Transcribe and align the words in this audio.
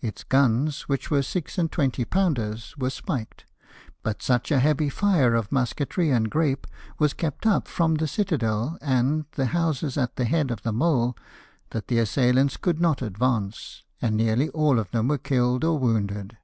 Its 0.00 0.22
guns, 0.22 0.84
Avhich 0.88 1.10
were 1.10 1.20
six 1.20 1.58
and 1.58 1.72
twenty 1.72 2.04
pounders, 2.04 2.76
were 2.78 2.90
spiked; 2.90 3.44
but 4.04 4.22
such 4.22 4.52
a 4.52 4.60
heavy 4.60 4.88
fire 4.88 5.34
of 5.34 5.50
musketry 5.50 6.10
and 6.12 6.30
grape 6.30 6.68
was 7.00 7.12
kept 7.12 7.44
up 7.44 7.66
from 7.66 7.96
the 7.96 8.06
citadel 8.06 8.78
and 8.80 9.24
the 9.32 9.46
houses 9.46 9.98
at 9.98 10.14
the 10.14 10.26
head 10.26 10.52
of 10.52 10.62
the 10.62 10.70
mole 10.72 11.16
that 11.70 11.88
the 11.88 11.98
assailants 11.98 12.56
could 12.56 12.80
not 12.80 13.02
advance, 13.02 13.82
and 14.00 14.16
nearly 14.16 14.48
all 14.50 14.78
of 14.78 14.92
them 14.92 15.08
were 15.08 15.18
killed 15.18 15.64
or 15.64 15.76
wounded. 15.76 16.38